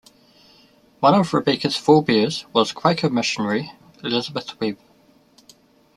[0.99, 3.71] One of Rebecca's forebears was Quaker missionary,
[4.03, 4.79] Elizabeth Webb.